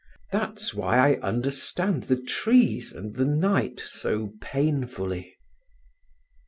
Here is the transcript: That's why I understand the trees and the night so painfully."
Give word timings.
That's 0.31 0.73
why 0.73 0.97
I 0.97 1.19
understand 1.19 2.05
the 2.05 2.19
trees 2.19 2.91
and 2.91 3.13
the 3.13 3.23
night 3.25 3.79
so 3.79 4.33
painfully." 4.41 5.35